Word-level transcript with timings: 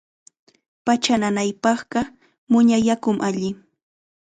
Pacha 0.85 1.15
nanaypaqqa 1.21 2.01
muña 2.51 2.77
yakum 2.87 3.17
alli. 3.27 3.49